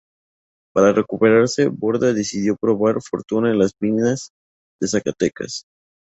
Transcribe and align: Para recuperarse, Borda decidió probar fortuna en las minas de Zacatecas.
Para 0.73 0.93
recuperarse, 0.93 1.67
Borda 1.67 2.11
decidió 2.11 2.55
probar 2.59 2.95
fortuna 3.07 3.51
en 3.51 3.59
las 3.59 3.73
minas 3.79 4.31
de 4.81 4.87
Zacatecas. 4.87 5.65